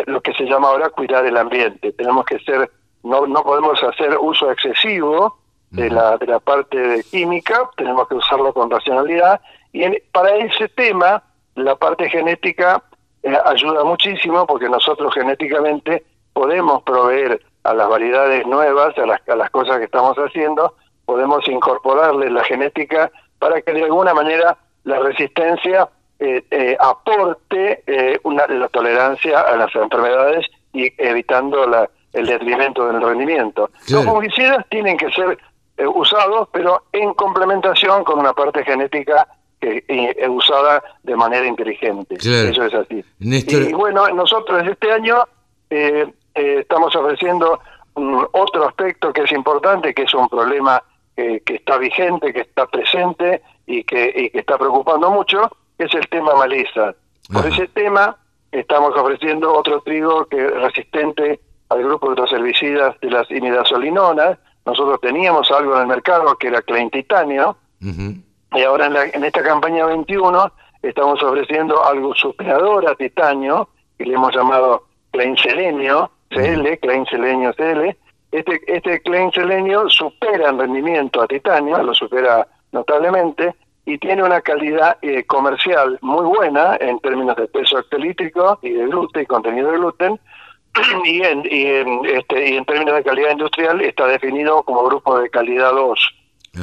lo 0.07 0.21
que 0.21 0.33
se 0.33 0.45
llama 0.45 0.69
ahora 0.69 0.91
cuidar 0.91 1.25
el 1.27 1.37
ambiente. 1.37 1.93
Tenemos 1.93 2.25
que 2.25 2.39
ser, 2.41 2.71
no, 3.05 3.27
no 3.27 3.43
podemos 3.43 3.81
hacer 3.83 4.17
uso 4.19 4.51
excesivo 4.51 5.39
de 5.71 5.91
la, 5.91 6.17
de 6.17 6.27
la 6.27 6.41
parte 6.41 6.79
de 6.79 7.05
química, 7.05 7.69
tenemos 7.77 8.09
que 8.09 8.15
usarlo 8.15 8.53
con 8.53 8.71
racionalidad. 8.71 9.41
Y 9.73 9.85
para 10.13 10.37
ese 10.37 10.69
tema, 10.69 11.23
la 11.55 11.77
parte 11.77 12.09
genética 12.09 12.83
eh, 13.23 13.37
ayuda 13.45 13.85
muchísimo 13.85 14.47
porque 14.47 14.69
nosotros 14.69 15.13
genéticamente 15.13 16.05
podemos 16.37 16.83
proveer 16.83 17.41
a 17.65 17.73
las 17.73 17.89
variedades 17.89 18.47
nuevas, 18.47 18.97
a 18.99 19.07
las, 19.07 19.27
a 19.27 19.37
las 19.37 19.49
cosas 19.49 19.79
que 19.79 19.85
estamos 19.85 20.15
haciendo, 20.19 20.75
podemos 21.07 21.49
incorporarle 21.49 22.29
la 22.29 22.45
genética 22.45 23.11
para 23.39 23.63
que 23.63 23.73
de 23.73 23.85
alguna 23.85 24.13
manera 24.13 24.59
la 24.85 24.99
resistencia 24.99 25.89
eh, 26.19 26.45
eh, 26.51 26.77
aporte 26.79 27.83
eh, 27.87 28.21
una, 28.25 28.47
la 28.49 28.69
tolerancia 28.69 29.41
a 29.41 29.57
las 29.57 29.75
enfermedades 29.75 30.45
y 30.75 30.93
evitando 30.99 31.67
la, 31.67 31.89
el 32.13 32.27
detrimento 32.27 32.87
del 32.87 33.01
rendimiento. 33.01 33.71
Los 33.89 34.05
fungicidas 34.05 34.63
tienen 34.69 34.99
que 34.99 35.11
ser 35.13 35.39
usados, 35.89 36.51
pero 36.53 36.83
en 36.93 37.15
complementación 37.15 38.05
con 38.05 38.19
una 38.19 38.35
parte 38.35 38.63
genética 38.63 39.27
que, 39.59 39.83
usada 40.29 40.83
de 41.03 41.17
manera 41.17 41.47
inteligente. 41.47 42.17
Eso 42.17 42.65
es 42.65 42.75
así. 42.75 43.03
Y 43.19 43.73
bueno, 43.73 44.07
nosotros 44.09 44.69
este 44.69 44.93
año 44.93 45.25
eh, 46.37 46.41
eh, 46.41 46.59
estamos 46.61 46.95
ofreciendo 46.95 47.61
otro 47.95 48.69
aspecto 48.69 49.13
que 49.13 49.23
es 49.23 49.33
importante, 49.33 49.95
que 49.95 50.03
es 50.03 50.15
un 50.15 50.29
problema 50.29 50.83
que 51.17 51.43
está 51.47 51.79
vigente, 51.79 52.31
que 52.31 52.43
está 52.43 52.67
presente 52.67 53.41
y 53.65 53.85
que, 53.85 54.31
está 54.35 54.59
preocupando 54.59 55.11
mucho, 55.11 55.51
que 55.79 55.85
es 55.85 55.95
el 55.95 56.07
tema 56.09 56.35
maleza. 56.35 56.95
Por 57.33 57.47
ese 57.47 57.69
tema 57.69 58.15
estamos 58.53 58.95
ofreciendo 58.95 59.51
otro 59.55 59.81
trigo 59.81 60.27
que 60.27 60.45
es 60.45 60.61
resistente 60.61 61.41
al 61.71 61.83
grupo 61.85 62.11
de 62.11 62.21
los 62.21 62.31
herbicidas 62.31 63.01
de 63.01 63.11
las 63.11 63.31
imidazolinonas. 63.31 64.39
Nosotros 64.67 65.01
teníamos 65.01 65.51
algo 65.51 65.75
en 65.77 65.81
el 65.81 65.87
mercado 65.87 66.37
que 66.37 66.49
era 66.49 66.61
Klein 66.61 66.91
Titanio, 66.91 67.57
y 67.81 68.63
ahora 68.63 68.87
en, 68.87 68.93
la, 68.93 69.05
en 69.05 69.25
esta 69.25 69.43
campaña 69.43 69.87
21 69.87 70.53
estamos 70.83 71.23
ofreciendo 71.23 71.85
algo 71.85 72.15
superador 72.15 72.89
a 72.89 72.95
titanio, 72.95 73.69
que 73.99 74.05
le 74.05 74.15
hemos 74.15 74.35
llamado 74.35 74.85
Klein 75.11 75.37
Selenio, 75.37 76.11
CL, 76.31 76.79
Klein 76.81 77.07
Selenio 77.07 77.53
CL. 77.55 77.97
Este, 78.33 78.61
este 78.67 79.01
Klein 79.01 79.31
Selenio 79.33 79.89
supera 79.89 80.51
en 80.51 80.59
rendimiento 80.59 81.23
a 81.23 81.27
titanio, 81.27 81.83
lo 81.83 81.95
supera 81.95 82.47
notablemente, 82.73 83.55
y 83.85 83.99
tiene 83.99 84.23
una 84.25 84.41
calidad 84.41 84.99
eh, 85.01 85.25
comercial 85.25 85.99
muy 86.03 86.25
buena 86.27 86.77
en 86.81 86.99
términos 86.99 87.37
de 87.37 87.47
peso 87.47 87.79
hectolítrico 87.79 88.59
y 88.63 88.73
de 88.73 88.87
gluten, 88.87 89.23
y 89.23 89.27
contenido 89.27 89.71
de 89.71 89.79
gluten, 89.79 90.21
y 91.05 91.23
en, 91.23 91.43
y 91.49 91.67
en, 91.67 92.05
este, 92.05 92.51
y 92.51 92.57
en 92.57 92.65
términos 92.65 92.97
de 92.97 93.05
calidad 93.05 93.31
industrial 93.31 93.81
está 93.81 94.07
definido 94.07 94.63
como 94.65 94.85
grupo 94.85 95.19
de 95.19 95.31
calidad 95.31 95.73
2. 95.73 96.15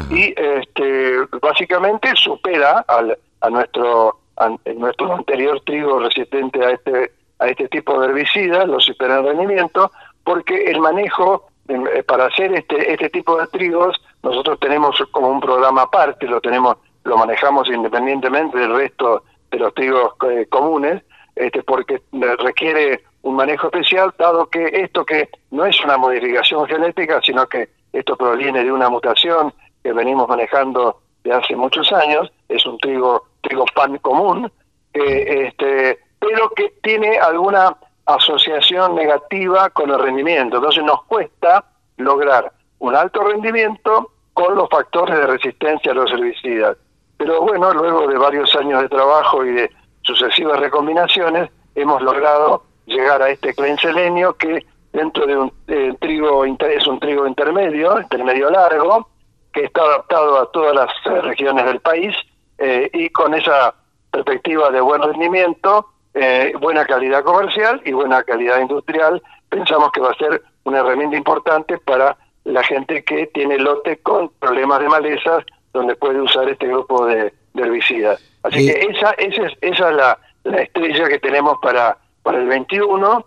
Y 0.10 0.34
este, 0.36 1.17
básicamente 1.39 2.10
supera 2.15 2.84
al, 2.88 3.15
a 3.41 3.50
nuestro 3.51 4.17
a 4.38 4.50
nuestro 4.75 5.13
anterior 5.13 5.62
trigo 5.62 6.00
resistente 6.00 6.63
a 6.65 6.72
este 6.72 7.12
a 7.43 7.47
este 7.47 7.67
tipo 7.67 8.00
de 8.00 8.07
herbicidas, 8.07 8.67
los 8.67 8.85
supera 8.85 9.21
rendimiento, 9.21 9.91
porque 10.23 10.65
el 10.65 10.79
manejo 10.79 11.47
eh, 11.67 12.03
para 12.03 12.25
hacer 12.25 12.53
este 12.53 12.91
este 12.91 13.09
tipo 13.09 13.38
de 13.38 13.47
trigos 13.47 14.01
nosotros 14.21 14.59
tenemos 14.59 14.95
como 15.12 15.27
un 15.29 15.39
programa 15.39 15.83
aparte, 15.83 16.27
lo 16.27 16.39
tenemos 16.39 16.77
lo 17.03 17.17
manejamos 17.17 17.67
independientemente 17.69 18.57
del 18.57 18.75
resto 18.75 19.23
de 19.51 19.59
los 19.59 19.73
trigos 19.73 20.13
eh, 20.29 20.45
comunes, 20.50 21.03
este 21.35 21.62
porque 21.63 22.01
requiere 22.39 23.03
un 23.23 23.35
manejo 23.35 23.67
especial 23.67 24.13
dado 24.17 24.47
que 24.47 24.65
esto 24.67 25.05
que 25.05 25.29
no 25.51 25.65
es 25.65 25.79
una 25.83 25.97
modificación 25.97 26.65
genética, 26.67 27.21
sino 27.21 27.47
que 27.47 27.69
esto 27.91 28.15
proviene 28.15 28.63
de 28.63 28.71
una 28.71 28.89
mutación 28.89 29.53
que 29.83 29.91
venimos 29.91 30.27
manejando 30.27 31.01
de 31.23 31.33
hace 31.33 31.55
muchos 31.55 31.91
años, 31.91 32.31
es 32.47 32.65
un 32.65 32.77
trigo 32.77 33.25
trigo 33.41 33.65
pan 33.75 33.97
común, 33.97 34.51
que 34.93 35.47
este 35.47 36.00
pero 36.23 36.49
que 36.51 36.73
tiene 36.81 37.19
alguna 37.19 37.75
asociación 38.05 38.95
negativa 38.95 39.69
con 39.71 39.89
el 39.89 39.99
rendimiento. 39.99 40.57
Entonces 40.57 40.83
nos 40.83 41.03
cuesta 41.03 41.65
lograr 41.97 42.51
un 42.79 42.95
alto 42.95 43.23
rendimiento 43.23 44.11
con 44.33 44.55
los 44.55 44.69
factores 44.69 45.17
de 45.17 45.27
resistencia 45.27 45.91
a 45.91 45.95
los 45.95 46.11
herbicidas. 46.11 46.77
Pero 47.17 47.41
bueno, 47.41 47.73
luego 47.73 48.07
de 48.07 48.17
varios 48.17 48.55
años 48.55 48.81
de 48.81 48.89
trabajo 48.89 49.45
y 49.45 49.51
de 49.51 49.71
sucesivas 50.01 50.59
recombinaciones, 50.59 51.49
hemos 51.75 52.01
logrado 52.01 52.63
llegar 52.85 53.21
a 53.21 53.29
este 53.29 53.53
clenselenio 53.53 54.33
que 54.33 54.65
dentro 54.91 55.25
de 55.25 55.37
un 55.37 55.53
eh, 55.67 55.93
trigo 55.99 56.45
es 56.45 56.87
un 56.87 56.99
trigo 56.99 57.27
intermedio, 57.27 57.99
intermedio 57.99 58.49
largo, 58.49 59.09
que 59.51 59.65
está 59.65 59.81
adaptado 59.81 60.39
a 60.39 60.51
todas 60.51 60.75
las 60.75 61.23
regiones 61.23 61.65
del 61.65 61.79
país 61.79 62.15
eh, 62.57 62.89
y 62.93 63.09
con 63.09 63.33
esa 63.33 63.73
perspectiva 64.11 64.69
de 64.71 64.81
buen 64.81 65.01
rendimiento 65.01 65.92
eh, 66.13 66.53
buena 66.60 66.86
calidad 66.86 67.24
comercial 67.24 67.82
y 67.86 67.91
buena 67.91 68.24
calidad 68.24 68.60
industrial, 68.60 69.22
pensamos 69.50 69.91
que 69.91 70.01
va 70.01 70.12
a 70.12 70.15
ser 70.15 70.43
una 70.63 70.79
herramienta 70.79 71.17
importante 71.17 71.77
para 71.79 72.17
la 72.43 72.63
gente 72.63 73.03
que 73.03 73.27
tiene 73.27 73.58
lote 73.58 73.98
con 73.98 74.29
problemas 74.39 74.79
de 74.79 74.89
malezas, 74.89 75.43
donde 75.74 75.96
puede 75.96 76.22
usar 76.22 76.48
este 76.50 76.67
grupo 76.67 77.05
de, 77.05 77.34
herbicidas. 77.55 78.22
Así 78.43 78.67
que 78.67 78.88
esa, 78.89 79.12
esa 79.12 79.43
es, 79.43 79.53
esa 79.62 79.89
es 79.89 79.96
la, 79.96 80.20
estrella 80.60 81.08
que 81.08 81.20
tenemos 81.20 81.58
para, 81.62 81.98
para 82.22 82.39
el 82.39 82.48
21 82.48 83.25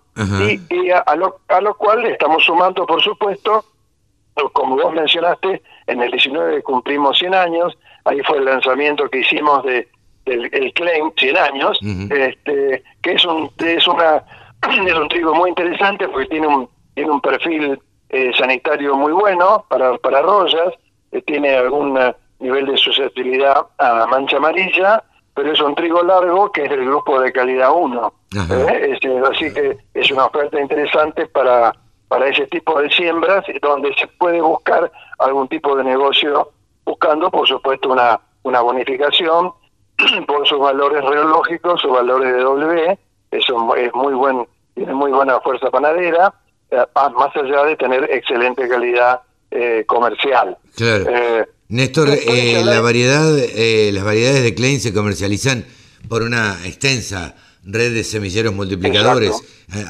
y, 0.70 0.90
a, 0.90 1.16
lo, 1.16 1.40
a 1.48 1.60
lo 1.60 1.74
cual 1.74 2.02
le 2.02 2.12
estamos 2.12 2.44
sumando, 2.44 2.84
por 2.86 3.02
supuesto, 3.02 3.64
como 4.52 4.76
vos 4.76 4.92
mencionaste, 4.92 5.62
en 5.86 6.02
el 6.02 6.10
19 6.10 6.62
cumplimos 6.62 7.18
100 7.18 7.34
años, 7.34 7.78
ahí 8.04 8.20
fue 8.22 8.38
el 8.38 8.44
lanzamiento 8.44 9.08
que 9.08 9.20
hicimos 9.20 9.64
de 9.64 9.88
el 10.26 10.72
Klein 10.74 11.12
100 11.16 11.36
años, 11.36 11.78
este, 12.10 12.82
que 13.02 13.12
es 13.12 13.24
un 13.24 13.50
es 13.58 13.86
una 13.86 14.22
es 14.86 14.94
un 14.94 15.08
trigo 15.08 15.34
muy 15.34 15.50
interesante 15.50 16.08
porque 16.08 16.26
tiene 16.26 16.46
un 16.46 16.68
tiene 16.94 17.10
un 17.10 17.20
perfil 17.20 17.80
eh, 18.08 18.32
sanitario 18.36 18.96
muy 18.96 19.12
bueno 19.12 19.64
para 19.68 19.96
para 19.98 20.22
rollas, 20.22 20.74
eh, 21.12 21.22
tiene 21.22 21.56
algún 21.56 21.98
nivel 22.40 22.66
de 22.66 22.76
susceptibilidad 22.76 23.66
a 23.78 24.06
mancha 24.06 24.36
amarilla, 24.36 25.02
pero 25.34 25.52
es 25.52 25.60
un 25.60 25.74
trigo 25.74 26.02
largo 26.02 26.50
que 26.50 26.64
es 26.64 26.70
del 26.70 26.84
grupo 26.84 27.20
de 27.20 27.32
calidad 27.32 27.70
1. 27.74 28.12
¿eh? 28.50 28.98
así 29.30 29.54
que 29.54 29.78
es 29.94 30.10
una 30.10 30.26
oferta 30.26 30.60
interesante 30.60 31.26
para 31.26 31.72
para 32.08 32.28
ese 32.28 32.46
tipo 32.46 32.80
de 32.80 32.88
siembras 32.90 33.44
donde 33.60 33.92
se 33.94 34.06
puede 34.06 34.40
buscar 34.40 34.90
algún 35.18 35.48
tipo 35.48 35.76
de 35.76 35.84
negocio 35.84 36.52
buscando 36.84 37.30
por 37.30 37.46
supuesto 37.48 37.90
una 37.90 38.20
una 38.44 38.60
bonificación 38.60 39.52
por 40.26 40.46
sus 40.46 40.58
valores 40.58 41.04
reológicos, 41.04 41.80
sus 41.80 41.90
valores 41.90 42.34
de 42.34 42.40
W, 42.40 42.98
eso 43.30 43.74
es 43.76 43.94
muy 43.94 44.14
buen, 44.14 44.46
tiene 44.74 44.94
muy 44.94 45.10
buena 45.10 45.40
fuerza 45.40 45.70
panadera, 45.70 46.32
eh, 46.70 46.84
más 46.94 47.36
allá 47.36 47.64
de 47.64 47.76
tener 47.76 48.04
excelente 48.10 48.68
calidad 48.68 49.20
eh, 49.50 49.84
comercial. 49.86 50.56
Claro. 50.74 51.04
Eh, 51.08 51.46
Néstor, 51.68 52.08
la 52.08 52.80
variedad, 52.80 53.24
las 53.26 54.04
variedades 54.04 54.44
de 54.44 54.54
Klein 54.54 54.80
se 54.80 54.94
comercializan 54.94 55.64
por 56.08 56.22
una 56.22 56.56
extensa 56.64 57.34
red 57.64 57.92
de 57.92 58.04
semilleros 58.04 58.54
multiplicadores 58.54 59.32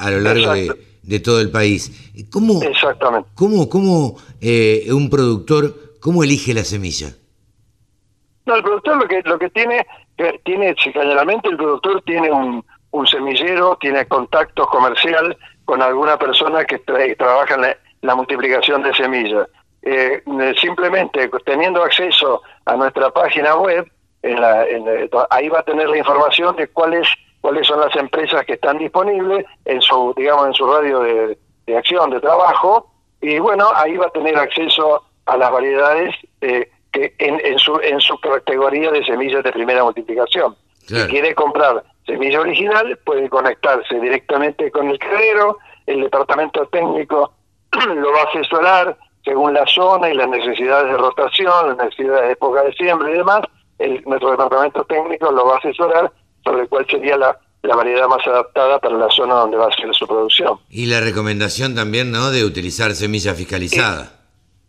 a, 0.00 0.10
lo 0.10 0.20
largo 0.20 0.54
de, 1.02 1.20
todo 1.20 1.40
el 1.42 1.50
país. 1.50 1.92
¿Cómo, 2.30 2.62
Exactamente. 2.62 3.28
¿Cómo, 3.34 3.68
cómo 3.68 4.16
un 4.40 5.10
productor, 5.10 5.98
cómo 6.00 6.24
elige 6.24 6.54
la 6.54 6.64
semilla? 6.64 7.14
No, 8.46 8.54
el 8.54 8.62
productor 8.62 8.96
lo 8.96 9.08
que 9.08 9.22
lo 9.22 9.38
que 9.38 9.50
tiene, 9.50 9.86
tiene 10.44 10.74
generalmente 10.76 11.48
el 11.48 11.56
productor 11.56 12.00
tiene 12.02 12.30
un, 12.30 12.64
un 12.92 13.06
semillero, 13.06 13.76
tiene 13.80 14.06
contacto 14.06 14.66
comercial 14.66 15.36
con 15.64 15.82
alguna 15.82 16.16
persona 16.16 16.64
que 16.64 16.78
trabaja 16.78 17.54
en 17.54 17.76
la, 18.02 18.14
multiplicación 18.14 18.82
de 18.82 18.94
semillas. 18.94 19.48
Eh, 19.82 20.22
simplemente 20.60 21.28
teniendo 21.44 21.82
acceso 21.82 22.40
a 22.64 22.76
nuestra 22.76 23.10
página 23.10 23.56
web, 23.56 23.90
en 24.22 24.40
la, 24.40 24.64
ahí 25.30 25.48
va 25.48 25.60
a 25.60 25.64
tener 25.64 25.88
la 25.88 25.98
información 25.98 26.56
de 26.56 26.68
cuáles 26.68 27.08
cuáles 27.40 27.66
son 27.66 27.80
las 27.80 27.94
empresas 27.94 28.44
que 28.44 28.54
están 28.54 28.78
disponibles 28.78 29.44
en 29.64 29.80
su 29.80 30.12
digamos 30.16 30.48
en 30.48 30.54
su 30.54 30.66
radio 30.66 31.00
de, 31.00 31.38
de 31.66 31.76
acción 31.76 32.10
de 32.10 32.20
trabajo 32.20 32.90
y 33.20 33.38
bueno 33.38 33.68
ahí 33.74 33.96
va 33.96 34.06
a 34.06 34.10
tener 34.10 34.36
acceso 34.36 35.04
a 35.26 35.36
las 35.36 35.52
variedades 35.52 36.14
eh, 36.40 36.68
en, 37.18 37.58
su, 37.58 37.78
en 37.80 38.00
su 38.00 38.18
categoría 38.20 38.90
de 38.90 39.04
semillas 39.04 39.42
de 39.42 39.52
primera 39.52 39.84
multiplicación. 39.84 40.56
Si 40.86 40.94
quiere 41.06 41.34
comprar 41.34 41.84
semilla 42.06 42.40
original, 42.40 42.98
puede 43.04 43.28
conectarse 43.28 43.98
directamente 43.98 44.70
con 44.70 44.88
el 44.88 44.98
credero, 44.98 45.58
el 45.86 46.02
departamento 46.02 46.66
técnico 46.68 47.32
lo 47.72 48.12
va 48.12 48.20
a 48.20 48.24
asesorar 48.24 48.96
según 49.24 49.54
la 49.54 49.66
zona 49.66 50.08
y 50.08 50.14
las 50.14 50.28
necesidades 50.28 50.92
de 50.92 50.96
rotación, 50.96 51.68
las 51.68 51.76
necesidades 51.78 52.26
de 52.26 52.32
época 52.32 52.62
de 52.62 52.72
siembra 52.74 53.10
y 53.10 53.14
demás. 53.14 53.40
El, 53.78 54.02
nuestro 54.06 54.30
departamento 54.30 54.84
técnico 54.84 55.32
lo 55.32 55.46
va 55.46 55.56
a 55.56 55.58
asesorar 55.58 56.12
sobre 56.44 56.68
cuál 56.68 56.86
sería 56.88 57.16
la, 57.16 57.36
la 57.62 57.76
variedad 57.76 58.06
más 58.06 58.24
adaptada 58.26 58.78
para 58.78 58.96
la 58.96 59.10
zona 59.10 59.34
donde 59.34 59.56
va 59.56 59.66
a 59.66 59.72
ser 59.72 59.92
su 59.94 60.06
producción. 60.06 60.58
Y 60.70 60.86
la 60.86 61.00
recomendación 61.00 61.74
también, 61.74 62.12
¿no?, 62.12 62.30
de 62.30 62.44
utilizar 62.44 62.94
semilla 62.94 63.34
fiscalizada. 63.34 64.12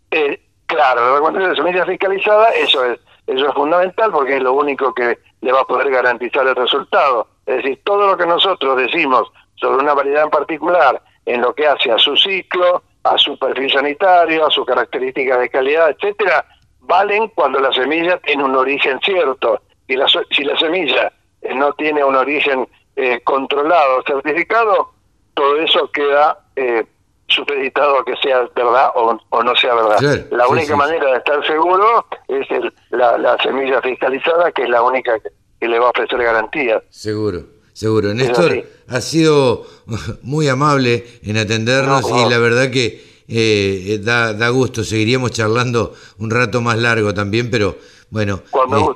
Eh, 0.09 0.41
Claro, 0.67 1.01
la 1.01 1.13
recomendación 1.13 1.49
de 1.49 1.55
semilla 1.55 1.85
fiscalizada, 1.85 2.49
eso 2.49 2.83
es, 2.85 2.99
eso 3.25 3.47
es 3.47 3.53
fundamental 3.53 4.11
porque 4.11 4.35
es 4.35 4.43
lo 4.43 4.53
único 4.53 4.93
que 4.93 5.17
le 5.41 5.51
va 5.51 5.61
a 5.61 5.65
poder 5.65 5.89
garantizar 5.89 6.45
el 6.45 6.55
resultado. 6.55 7.27
Es 7.45 7.57
decir, 7.57 7.81
todo 7.85 8.07
lo 8.07 8.17
que 8.17 8.25
nosotros 8.25 8.77
decimos 8.77 9.31
sobre 9.55 9.81
una 9.81 9.93
variedad 9.93 10.25
en 10.25 10.29
particular, 10.29 11.01
en 11.25 11.41
lo 11.41 11.53
que 11.55 11.67
hace 11.67 11.91
a 11.91 11.97
su 11.97 12.15
ciclo, 12.17 12.83
a 13.03 13.17
su 13.17 13.37
perfil 13.39 13.71
sanitario, 13.71 14.45
a 14.45 14.51
sus 14.51 14.65
características 14.65 15.39
de 15.39 15.49
calidad, 15.49 15.89
etcétera, 15.89 16.45
valen 16.81 17.29
cuando 17.29 17.59
la 17.59 17.71
semilla 17.71 18.17
tiene 18.19 18.43
un 18.43 18.55
origen 18.55 18.99
cierto. 19.01 19.61
Y 19.87 19.95
la, 19.95 20.07
si 20.07 20.43
la 20.43 20.57
semilla 20.57 21.11
eh, 21.41 21.55
no 21.55 21.71
tiene 21.73 22.03
un 22.03 22.15
origen 22.15 22.67
eh, 22.97 23.21
controlado, 23.23 24.03
certificado, 24.05 24.91
todo 25.33 25.57
eso 25.59 25.89
queda 25.91 26.39
eh, 26.55 26.85
supeditado 27.27 27.99
a 27.99 28.05
que 28.05 28.15
sea 28.21 28.49
verdad 28.55 28.91
o, 28.95 29.43
no 29.43 29.55
sea 29.55 29.75
verdad. 29.75 30.27
la 30.31 30.47
única 30.47 30.75
manera 30.75 31.11
de 31.11 31.17
estar 31.17 31.45
seguro 31.45 32.05
es 32.27 32.47
la, 32.91 33.37
semilla 33.43 33.81
fiscalizada, 33.81 34.51
que 34.51 34.63
es 34.63 34.69
la 34.69 34.81
única 34.81 35.19
que, 35.19 35.67
le 35.67 35.79
va 35.79 35.87
a 35.87 35.89
ofrecer 35.89 36.19
garantía. 36.19 36.81
Seguro, 36.89 37.43
seguro. 37.73 38.13
Néstor, 38.13 38.63
ha 38.87 39.01
sido 39.01 39.65
muy 40.21 40.47
amable 40.47 41.05
en 41.23 41.37
atendernos 41.37 42.09
y 42.09 42.29
la 42.29 42.37
verdad 42.37 42.71
que 42.71 43.05
eh, 43.27 43.99
da, 44.01 44.33
da 44.33 44.49
gusto. 44.49 44.83
Seguiríamos 44.83 45.31
charlando 45.31 45.93
un 46.19 46.29
rato 46.31 46.61
más 46.61 46.77
largo 46.77 47.13
también, 47.13 47.51
pero 47.51 47.75
bueno, 48.09 48.41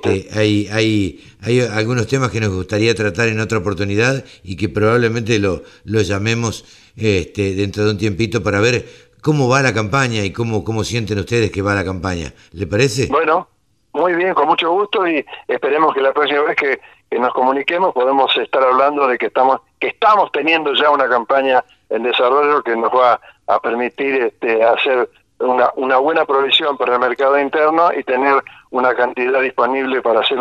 este, 0.03 0.29
hay, 0.37 0.67
hay, 0.71 1.23
hay 1.41 1.59
algunos 1.59 2.07
temas 2.07 2.31
que 2.31 2.39
nos 2.39 2.49
gustaría 2.49 2.95
tratar 2.95 3.27
en 3.27 3.39
otra 3.39 3.57
oportunidad 3.57 4.23
y 4.43 4.55
que 4.55 4.69
probablemente 4.69 5.37
lo, 5.39 5.63
lo 5.83 6.01
llamemos 6.01 6.65
este, 6.95 7.53
dentro 7.55 7.83
de 7.83 7.91
un 7.91 7.97
tiempito 7.97 8.41
para 8.41 8.61
ver 8.61 8.85
cómo 9.21 9.49
va 9.49 9.61
la 9.61 9.73
campaña 9.73 10.23
y 10.23 10.31
cómo, 10.31 10.63
cómo 10.63 10.83
sienten 10.83 11.19
ustedes 11.19 11.51
que 11.51 11.61
va 11.61 11.75
la 11.75 11.83
campaña. 11.83 12.33
¿Le 12.53 12.67
parece? 12.67 13.07
Bueno, 13.07 13.47
muy 13.93 14.13
bien, 14.13 14.33
con 14.33 14.47
mucho 14.47 14.71
gusto 14.71 15.07
y 15.07 15.25
esperemos 15.47 15.93
que 15.93 16.01
la 16.01 16.13
próxima 16.13 16.43
vez 16.43 16.55
que, 16.55 16.79
nos 17.19 17.33
comuniquemos 17.33 17.93
podemos 17.93 18.35
estar 18.37 18.63
hablando 18.63 19.05
de 19.05 19.17
que 19.17 19.25
estamos 19.25 19.59
que 19.79 19.89
estamos 19.89 20.31
teniendo 20.31 20.73
ya 20.73 20.89
una 20.89 21.09
campaña 21.09 21.61
en 21.89 22.03
desarrollo 22.03 22.63
que 22.63 22.73
nos 22.73 22.89
va 22.89 23.19
a 23.47 23.59
permitir 23.59 24.15
este, 24.15 24.63
hacer 24.63 25.09
una, 25.41 25.71
una 25.75 25.97
buena 25.97 26.25
provisión 26.25 26.77
para 26.77 26.95
el 26.95 26.99
mercado 26.99 27.39
interno 27.39 27.91
y 27.97 28.03
tener 28.03 28.35
una 28.69 28.93
cantidad 28.93 29.41
disponible 29.41 30.01
para 30.01 30.21
hacer 30.21 30.37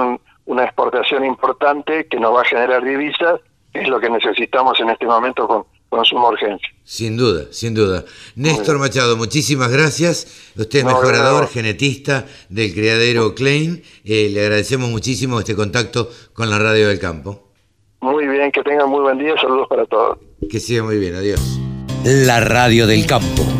una 0.47 0.65
exportación 0.65 1.25
importante 1.25 2.07
que 2.07 2.19
nos 2.19 2.35
va 2.35 2.43
a 2.43 2.45
generar 2.45 2.85
divisas, 2.85 3.41
que 3.73 3.83
es 3.83 3.89
lo 3.89 4.01
que 4.01 4.11
necesitamos 4.11 4.79
en 4.81 4.91
este 4.91 5.07
momento 5.07 5.47
con, 5.47 5.65
con 5.89 6.05
suma 6.05 6.29
urgencia. 6.29 6.69
Sin 6.85 7.17
duda, 7.17 7.47
sin 7.51 7.75
duda. 7.75 8.05
Néstor 8.37 8.79
Machado, 8.79 9.17
muchísimas 9.17 9.71
gracias. 9.71 10.53
Usted 10.57 10.81
es 10.81 10.85
mejorador, 10.85 11.49
genetista 11.49 12.27
del 12.49 12.73
criadero 12.73 13.35
Klein. 13.35 13.83
Eh, 14.05 14.29
le 14.31 14.41
agradecemos 14.41 14.89
muchísimo 14.89 15.39
este 15.39 15.55
contacto 15.55 16.09
con 16.33 16.49
la 16.49 16.59
Radio 16.59 16.89
del 16.89 16.99
Campo. 16.99 17.49
Muy 18.01 18.27
bien, 18.27 18.51
que 18.51 18.63
tengan 18.63 18.89
muy 18.89 19.01
buen 19.01 19.19
día. 19.19 19.35
Saludos 19.41 19.69
para 19.69 19.85
todos. 19.85 20.19
Que 20.51 20.59
siga 20.59 20.83
muy 20.83 20.99
bien, 20.99 21.15
adiós. 21.15 21.61
La 22.05 22.41
Radio 22.41 22.87
del 22.87 23.07
Campo. 23.07 23.60